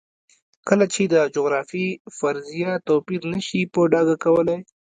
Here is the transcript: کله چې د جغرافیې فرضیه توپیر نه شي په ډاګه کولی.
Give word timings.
کله 0.67 0.85
چې 0.93 1.03
د 1.13 1.15
جغرافیې 1.35 1.89
فرضیه 2.17 2.71
توپیر 2.87 3.21
نه 3.33 3.39
شي 3.47 3.61
په 3.73 3.79
ډاګه 3.91 4.15
کولی. 4.25 4.59